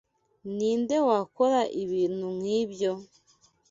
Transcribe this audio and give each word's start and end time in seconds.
Ninde 0.55 0.95
wakora 1.07 1.61
ibintu 1.83 2.27
nkibyo? 2.37 2.91